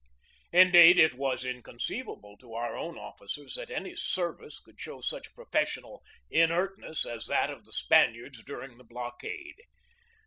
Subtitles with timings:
[0.51, 6.03] Indeed, it was inconceivable to our own officers that any service could show such professional
[6.31, 9.57] inert ness as tha*t of the Spaniards during the blockade.